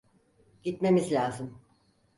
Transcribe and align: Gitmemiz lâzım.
Gitmemiz 0.63 1.11
lâzım. 1.11 1.61